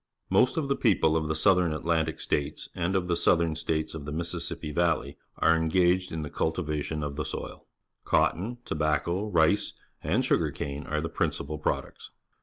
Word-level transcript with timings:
Most 0.31 0.57
of 0.57 0.67
the 0.67 0.75
people 0.75 1.15
of 1.15 1.27
the 1.27 1.35
South 1.35 1.59
Atlantic 1.59 2.19
States 2.19 2.69
and 2.73 2.95
of 2.95 3.07
the 3.07 3.15
Southern 3.15 3.55
States 3.55 3.93
of 3.93 4.05
the 4.05 4.11
Mis 4.11 4.33
sissippi 4.33 4.73
Valley 4.73 5.15
are 5.37 5.55
engaged 5.55 6.11
in 6.11 6.23
the 6.23 6.29
cultivation 6.31 7.03
of 7.03 7.17
the 7.17 7.23
soU. 7.23 7.59
Cotton, 8.03 8.57
tobacco, 8.65 9.27
rice, 9.29 9.73
and 10.01 10.25
sugar 10.25 10.51
cane_are 10.51 11.03
the 11.03 11.07
principal 11.07 11.59
products. 11.59 12.09